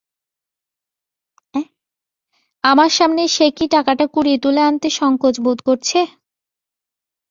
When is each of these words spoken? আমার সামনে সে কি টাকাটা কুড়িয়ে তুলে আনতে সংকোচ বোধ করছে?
আমার 2.63 2.91
সামনে 2.97 3.23
সে 3.35 3.47
কি 3.57 3.65
টাকাটা 3.67 4.05
কুড়িয়ে 4.13 4.39
তুলে 4.43 4.61
আনতে 4.61 4.87
সংকোচ 4.99 5.35
বোধ 5.45 5.59
করছে? 5.67 5.99